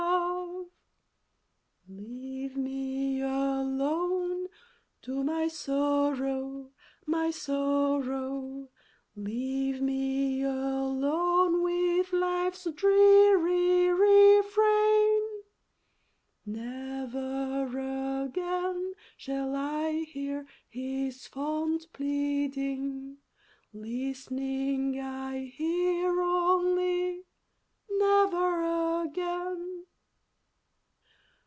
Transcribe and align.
Leave 1.89 2.55
me 2.55 3.21
alone 3.21 4.47
to 5.01 5.23
my 5.23 5.47
sorrow, 5.47 6.69
my 7.05 7.29
sorrow, 7.29 8.69
Leave 9.15 9.81
me 9.81 10.41
alone 10.41 11.61
with 11.63 12.11
life's 12.13 12.65
dreary 12.75 13.89
refrain! 13.89 15.21
Never 16.45 17.67
again 18.25 18.93
shall 19.17 19.53
I 19.55 20.03
hear 20.07 20.47
his 20.69 21.27
fond 21.27 21.85
pleading, 21.93 23.17
Listening 23.73 24.99
I 24.99 25.39
hear 25.55 26.21
only 26.21 27.21
"Never 27.89 29.03
again!" 29.03 29.67